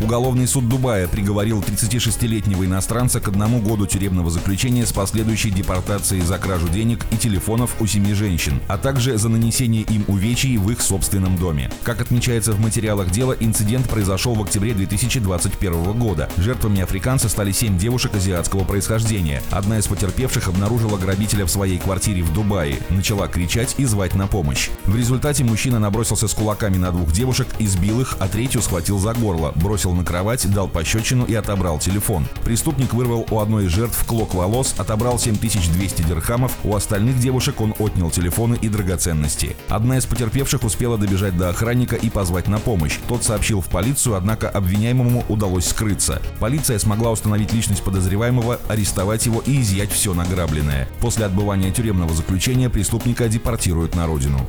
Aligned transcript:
Уголовный 0.00 0.46
суд 0.46 0.68
Дубая 0.68 1.08
приговорил 1.08 1.60
36-летнего 1.60 2.64
иностранца 2.64 3.20
к 3.20 3.26
одному 3.26 3.60
году 3.60 3.84
тюремного 3.86 4.30
заключения 4.30 4.86
с 4.86 4.92
последующей 4.92 5.50
депортацией 5.50 6.22
за 6.22 6.38
кражу 6.38 6.68
денег 6.68 7.04
и 7.10 7.16
телефонов 7.16 7.74
у 7.80 7.86
семи 7.86 8.14
женщин, 8.14 8.60
а 8.68 8.78
также 8.78 9.18
за 9.18 9.28
нанесение 9.28 9.82
им 9.82 10.04
увечий 10.06 10.56
в 10.56 10.70
их 10.70 10.82
собственном 10.82 11.36
доме. 11.36 11.68
Как 11.82 12.00
отмечается 12.00 12.52
в 12.52 12.60
материалах 12.60 13.10
дела, 13.10 13.34
инцидент 13.40 13.88
произошел 13.88 14.34
в 14.34 14.42
октябре 14.42 14.72
2021 14.72 15.98
года. 15.98 16.30
Жертвами 16.36 16.80
африканца 16.80 17.28
стали 17.28 17.50
семь 17.50 17.76
девушек 17.76 18.14
азиатского 18.14 18.62
происхождения. 18.62 19.42
Одна 19.50 19.78
из 19.78 19.88
потерпевших 19.88 20.46
обнаружила 20.46 20.96
грабителя 20.96 21.44
в 21.44 21.50
своей 21.50 21.78
квартире 21.78 22.22
в 22.22 22.32
Дубае, 22.32 22.78
начала 22.90 23.26
кричать 23.26 23.74
и 23.78 23.84
звать 23.84 24.14
на 24.14 24.28
помощь. 24.28 24.70
В 24.84 24.94
результате 24.96 25.42
мужчина 25.42 25.80
набросился 25.80 26.28
с 26.28 26.34
кулаками 26.34 26.76
на 26.76 26.92
двух 26.92 27.10
девушек, 27.10 27.48
избил 27.58 28.00
их, 28.00 28.16
а 28.20 28.28
третью 28.28 28.62
схватил 28.62 29.00
за 29.00 29.12
горло, 29.12 29.52
бросил 29.56 29.87
бросил 29.88 29.94
на 29.94 30.04
кровать, 30.04 30.50
дал 30.52 30.68
пощечину 30.68 31.24
и 31.24 31.34
отобрал 31.34 31.78
телефон. 31.78 32.26
Преступник 32.44 32.94
вырвал 32.94 33.26
у 33.30 33.38
одной 33.40 33.66
из 33.66 33.70
жертв 33.70 34.04
клок 34.06 34.34
волос, 34.34 34.74
отобрал 34.78 35.18
7200 35.18 36.02
дирхамов, 36.02 36.52
у 36.64 36.74
остальных 36.74 37.18
девушек 37.18 37.60
он 37.60 37.74
отнял 37.78 38.10
телефоны 38.10 38.58
и 38.60 38.68
драгоценности. 38.68 39.56
Одна 39.68 39.98
из 39.98 40.06
потерпевших 40.06 40.64
успела 40.64 40.98
добежать 40.98 41.36
до 41.36 41.50
охранника 41.50 41.96
и 41.96 42.10
позвать 42.10 42.48
на 42.48 42.58
помощь. 42.58 42.98
Тот 43.08 43.24
сообщил 43.24 43.60
в 43.60 43.66
полицию, 43.66 44.16
однако 44.16 44.48
обвиняемому 44.48 45.24
удалось 45.28 45.66
скрыться. 45.66 46.20
Полиция 46.40 46.78
смогла 46.78 47.10
установить 47.10 47.52
личность 47.52 47.82
подозреваемого, 47.82 48.58
арестовать 48.68 49.26
его 49.26 49.42
и 49.46 49.60
изъять 49.60 49.92
все 49.92 50.14
награбленное. 50.14 50.88
После 51.00 51.26
отбывания 51.26 51.70
тюремного 51.70 52.14
заключения 52.14 52.68
преступника 52.70 53.28
депортируют 53.28 53.94
на 53.94 54.06
родину. 54.06 54.40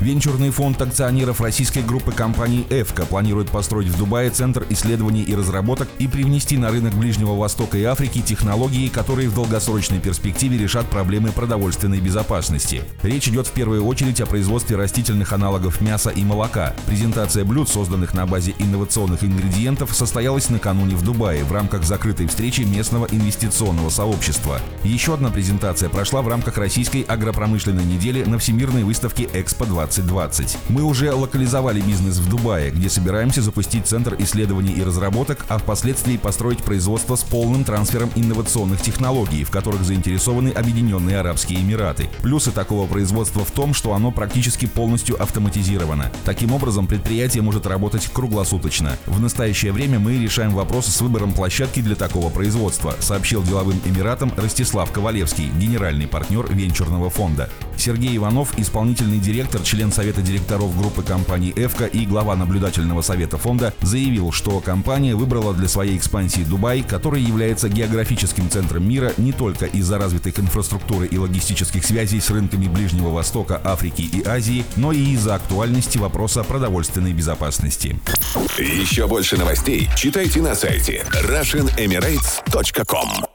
Венчурный 0.00 0.50
фонд 0.50 0.80
акционеров 0.80 1.42
российской 1.42 1.82
группы 1.82 2.12
компаний 2.12 2.66
«Эвка» 2.70 3.04
планирует 3.04 3.50
построить 3.50 3.88
в 3.88 3.98
Дубае 3.98 4.29
Центр 4.30 4.66
исследований 4.70 5.22
и 5.22 5.34
разработок 5.34 5.88
и 5.98 6.06
привнести 6.06 6.56
на 6.56 6.70
рынок 6.70 6.94
Ближнего 6.94 7.34
Востока 7.34 7.76
и 7.76 7.84
Африки 7.84 8.22
технологии, 8.22 8.88
которые 8.88 9.28
в 9.28 9.34
долгосрочной 9.34 10.00
перспективе 10.00 10.58
решат 10.58 10.86
проблемы 10.86 11.32
продовольственной 11.32 12.00
безопасности. 12.00 12.82
Речь 13.02 13.28
идет 13.28 13.46
в 13.46 13.52
первую 13.52 13.84
очередь 13.84 14.20
о 14.20 14.26
производстве 14.26 14.76
растительных 14.76 15.32
аналогов 15.32 15.80
мяса 15.80 16.10
и 16.10 16.24
молока. 16.24 16.74
Презентация 16.86 17.44
блюд, 17.44 17.68
созданных 17.68 18.14
на 18.14 18.26
базе 18.26 18.54
инновационных 18.58 19.24
ингредиентов, 19.24 19.94
состоялась 19.94 20.48
накануне 20.50 20.96
в 20.96 21.02
Дубае 21.02 21.44
в 21.44 21.52
рамках 21.52 21.84
закрытой 21.84 22.26
встречи 22.26 22.62
местного 22.62 23.06
инвестиционного 23.10 23.90
сообщества. 23.90 24.60
Еще 24.84 25.14
одна 25.14 25.30
презентация 25.30 25.88
прошла 25.88 26.22
в 26.22 26.28
рамках 26.28 26.56
российской 26.56 27.02
агропромышленной 27.02 27.84
недели 27.84 28.24
на 28.24 28.38
Всемирной 28.38 28.84
выставке 28.84 29.28
Экспо 29.32 29.66
2020. 29.66 30.56
Мы 30.68 30.82
уже 30.82 31.12
локализовали 31.12 31.80
бизнес 31.80 32.18
в 32.18 32.28
Дубае, 32.28 32.70
где 32.70 32.88
собираемся 32.88 33.42
запустить 33.42 33.86
центр 33.86 34.14
исследований 34.22 34.72
и 34.72 34.82
разработок, 34.82 35.44
а 35.48 35.58
впоследствии 35.58 36.16
построить 36.16 36.62
производство 36.62 37.16
с 37.16 37.22
полным 37.22 37.64
трансфером 37.64 38.10
инновационных 38.14 38.80
технологий, 38.82 39.44
в 39.44 39.50
которых 39.50 39.82
заинтересованы 39.82 40.50
Объединенные 40.50 41.18
Арабские 41.18 41.60
Эмираты. 41.60 42.08
Плюсы 42.22 42.50
такого 42.50 42.86
производства 42.86 43.44
в 43.44 43.50
том, 43.50 43.74
что 43.74 43.94
оно 43.94 44.10
практически 44.10 44.66
полностью 44.66 45.20
автоматизировано. 45.20 46.10
Таким 46.24 46.52
образом, 46.52 46.86
предприятие 46.86 47.42
может 47.42 47.66
работать 47.66 48.08
круглосуточно. 48.12 48.96
В 49.06 49.20
настоящее 49.20 49.72
время 49.72 49.98
мы 49.98 50.18
решаем 50.18 50.50
вопрос 50.50 50.86
с 50.86 51.00
выбором 51.00 51.32
площадки 51.32 51.80
для 51.80 51.96
такого 51.96 52.30
производства, 52.30 52.94
сообщил 53.00 53.42
деловым 53.42 53.80
Эмиратам 53.84 54.32
Ростислав 54.36 54.90
Ковалевский, 54.92 55.50
генеральный 55.58 56.06
партнер 56.06 56.46
венчурного 56.52 57.10
фонда. 57.10 57.48
Сергей 57.76 58.16
Иванов, 58.16 58.58
исполнительный 58.58 59.18
директор, 59.18 59.62
член 59.62 59.90
Совета 59.90 60.20
директоров 60.20 60.76
группы 60.78 61.02
компаний 61.02 61.52
«Эвка» 61.56 61.86
и 61.86 62.04
глава 62.04 62.36
наблюдательного 62.36 63.00
совета 63.02 63.38
фонда, 63.38 63.72
заявил, 63.80 64.09
заявил, 64.10 64.32
что 64.32 64.58
компания 64.60 65.14
выбрала 65.14 65.54
для 65.54 65.68
своей 65.68 65.96
экспансии 65.96 66.40
Дубай, 66.40 66.82
который 66.82 67.22
является 67.22 67.68
географическим 67.68 68.50
центром 68.50 68.88
мира 68.88 69.12
не 69.18 69.32
только 69.32 69.66
из-за 69.66 69.98
развитой 69.98 70.34
инфраструктуры 70.36 71.06
и 71.06 71.16
логистических 71.16 71.84
связей 71.84 72.20
с 72.20 72.28
рынками 72.30 72.66
Ближнего 72.66 73.10
Востока, 73.10 73.60
Африки 73.62 74.02
и 74.02 74.26
Азии, 74.26 74.64
но 74.76 74.90
и 74.90 75.12
из-за 75.12 75.36
актуальности 75.36 75.98
вопроса 75.98 76.42
продовольственной 76.42 77.12
безопасности. 77.12 78.00
Еще 78.58 79.06
больше 79.06 79.36
новостей 79.36 79.88
читайте 79.96 80.42
на 80.42 80.56
сайте 80.56 81.06
RussianEmirates.com 81.12 83.29